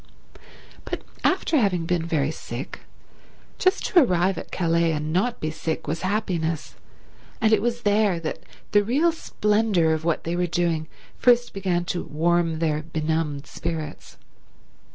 But 0.83 1.03
after 1.23 1.57
having 1.57 1.85
been 1.85 2.07
very 2.07 2.31
sick, 2.31 2.79
just 3.59 3.85
to 3.85 3.99
arrive 4.01 4.35
at 4.39 4.49
Calais 4.51 4.93
and 4.93 5.13
not 5.13 5.39
be 5.39 5.51
sick 5.51 5.85
was 5.87 6.01
happiness, 6.01 6.73
and 7.39 7.53
it 7.53 7.61
was 7.61 7.83
there 7.83 8.19
that 8.19 8.39
the 8.71 8.83
real 8.83 9.11
splendour 9.11 9.93
of 9.93 10.03
what 10.03 10.23
they 10.23 10.35
were 10.35 10.47
doing 10.47 10.87
first 11.19 11.53
began 11.53 11.85
to 11.85 12.03
warm 12.03 12.57
their 12.57 12.81
benumbed 12.81 13.45
spirits. 13.45 14.17